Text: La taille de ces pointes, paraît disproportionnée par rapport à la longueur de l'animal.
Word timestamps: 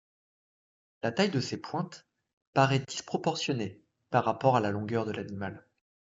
La 1.03 1.11
taille 1.11 1.29
de 1.29 1.39
ces 1.39 1.57
pointes, 1.61 2.07
paraît 2.55 2.79
disproportionnée 2.79 3.79
par 4.09 4.25
rapport 4.25 4.55
à 4.57 4.59
la 4.59 4.71
longueur 4.71 5.05
de 5.05 5.11
l'animal. 5.11 5.63